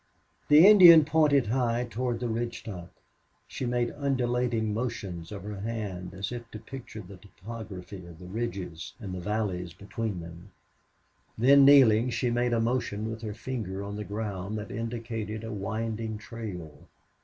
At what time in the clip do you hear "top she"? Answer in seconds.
2.63-3.67